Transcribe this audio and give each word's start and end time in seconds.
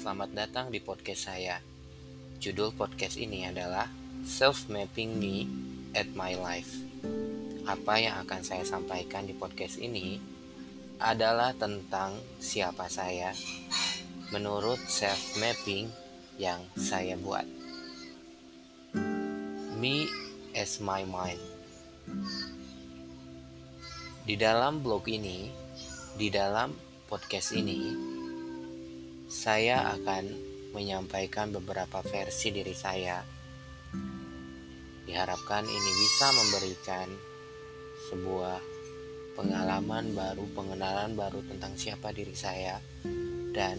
selamat 0.00 0.32
datang 0.32 0.66
di 0.72 0.80
podcast 0.80 1.28
saya. 1.28 1.60
Judul 2.40 2.72
podcast 2.72 3.20
ini 3.20 3.44
adalah 3.44 3.84
Self 4.24 4.72
Mapping 4.72 5.20
Me 5.20 5.44
at 5.92 6.08
My 6.16 6.32
Life. 6.40 6.72
Apa 7.68 8.00
yang 8.00 8.16
akan 8.24 8.40
saya 8.40 8.64
sampaikan 8.64 9.28
di 9.28 9.36
podcast 9.36 9.76
ini 9.76 10.16
adalah 10.96 11.52
tentang 11.52 12.16
siapa 12.40 12.88
saya 12.88 13.36
menurut 14.32 14.80
self 14.88 15.36
mapping 15.36 15.92
yang 16.40 16.64
saya 16.80 17.20
buat. 17.20 17.44
Me 19.76 20.08
as 20.56 20.80
my 20.80 21.04
mind. 21.04 21.44
Di 24.24 24.32
dalam 24.40 24.80
blog 24.80 25.04
ini, 25.12 25.52
di 26.16 26.32
dalam 26.32 26.72
podcast 27.04 27.52
ini, 27.52 28.09
saya 29.30 29.94
akan 29.94 30.26
menyampaikan 30.74 31.54
beberapa 31.54 32.02
versi 32.02 32.50
diri 32.50 32.74
saya. 32.74 33.22
Diharapkan 35.06 35.62
ini 35.62 35.90
bisa 36.02 36.34
memberikan 36.34 37.08
sebuah 38.10 38.58
pengalaman 39.38 40.18
baru, 40.18 40.44
pengenalan 40.50 41.14
baru 41.14 41.46
tentang 41.46 41.78
siapa 41.78 42.10
diri 42.10 42.34
saya, 42.34 42.82
dan 43.54 43.78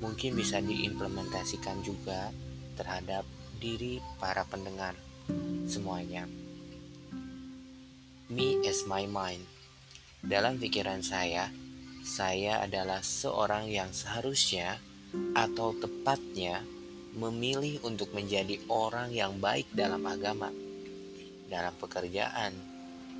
mungkin 0.00 0.40
bisa 0.40 0.64
diimplementasikan 0.64 1.84
juga 1.84 2.32
terhadap 2.80 3.28
diri 3.60 4.00
para 4.16 4.48
pendengar 4.48 4.96
semuanya. 5.68 6.24
Me 8.32 8.56
as 8.64 8.88
my 8.88 9.04
mind. 9.04 9.44
Dalam 10.24 10.56
pikiran 10.56 11.04
saya, 11.04 11.52
saya 12.02 12.66
adalah 12.66 12.98
seorang 12.98 13.70
yang 13.70 13.94
seharusnya 13.94 14.82
atau 15.38 15.70
tepatnya 15.78 16.66
memilih 17.14 17.78
untuk 17.86 18.10
menjadi 18.10 18.58
orang 18.66 19.14
yang 19.14 19.38
baik 19.38 19.70
dalam 19.70 20.02
agama, 20.10 20.50
dalam 21.46 21.70
pekerjaan, 21.78 22.50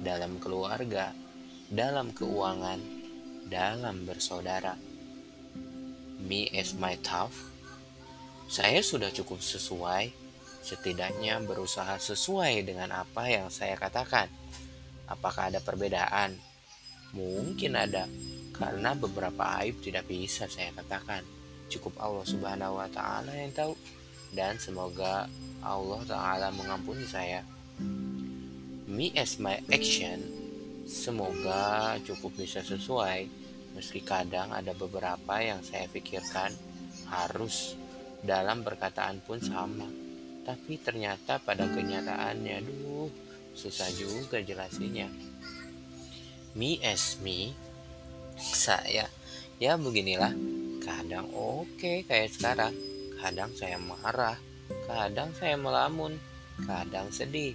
dalam 0.03 0.43
keluarga, 0.43 1.15
dalam 1.71 2.11
keuangan, 2.11 2.83
dalam 3.47 4.03
bersaudara. 4.03 4.75
Me 6.19 6.51
as 6.51 6.75
my 6.75 6.99
tough. 7.07 7.55
Saya 8.51 8.83
sudah 8.83 9.15
cukup 9.15 9.39
sesuai, 9.39 10.11
setidaknya 10.67 11.39
berusaha 11.39 12.03
sesuai 12.03 12.67
dengan 12.67 12.91
apa 12.99 13.31
yang 13.31 13.47
saya 13.47 13.79
katakan. 13.79 14.27
Apakah 15.07 15.55
ada 15.55 15.61
perbedaan? 15.63 16.35
Mungkin 17.13 17.77
ada, 17.77 18.09
karena 18.63 18.95
beberapa 18.95 19.59
aib 19.59 19.83
tidak 19.83 20.07
bisa 20.07 20.47
saya 20.47 20.71
katakan. 20.79 21.27
Cukup 21.67 21.99
Allah 21.99 22.23
Subhanahu 22.23 22.79
wa 22.79 22.87
taala 22.87 23.35
yang 23.35 23.51
tahu 23.51 23.75
dan 24.31 24.55
semoga 24.63 25.27
Allah 25.67 26.01
taala 26.07 26.55
mengampuni 26.55 27.03
saya. 27.03 27.43
Me 28.87 29.11
as 29.19 29.43
my 29.43 29.59
action 29.67 30.23
semoga 30.87 31.99
cukup 32.07 32.39
bisa 32.39 32.63
sesuai 32.63 33.27
meski 33.75 34.05
kadang 34.05 34.55
ada 34.55 34.77
beberapa 34.79 35.43
yang 35.43 35.65
saya 35.67 35.91
pikirkan 35.91 36.55
harus 37.11 37.75
dalam 38.23 38.63
perkataan 38.63 39.19
pun 39.27 39.43
sama. 39.43 39.91
Tapi 40.43 40.79
ternyata 40.79 41.39
pada 41.43 41.67
kenyataannya, 41.67 42.57
duh, 42.63 43.11
susah 43.59 43.91
juga 43.95 44.39
jelasinya. 44.39 45.07
Me 46.55 46.79
as 46.85 47.19
me 47.25 47.72
saya 48.39 49.09
ya. 49.61 49.75
Beginilah. 49.79 50.35
Kadang 50.83 51.31
oke 51.33 51.79
okay, 51.79 51.97
kayak 52.07 52.35
sekarang. 52.35 52.75
Kadang 53.23 53.51
saya 53.55 53.79
marah. 53.79 54.37
Kadang 54.89 55.31
saya 55.39 55.55
melamun. 55.55 56.19
Kadang 56.67 57.09
sedih. 57.15 57.55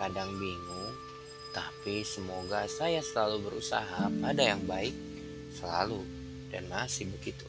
Kadang 0.00 0.32
bingung. 0.40 0.92
Tapi 1.52 2.00
semoga 2.00 2.64
saya 2.64 3.04
selalu 3.04 3.52
berusaha 3.52 4.08
pada 4.08 4.42
yang 4.42 4.64
baik. 4.64 4.96
Selalu. 5.52 6.00
Dan 6.48 6.68
masih 6.68 7.08
begitu 7.12 7.44